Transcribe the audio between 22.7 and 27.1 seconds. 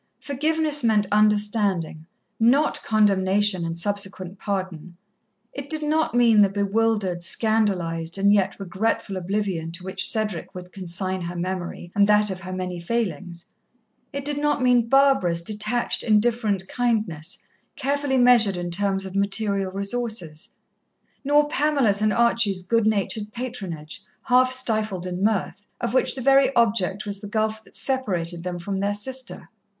natured patronage, half stifled in mirth, of which the very object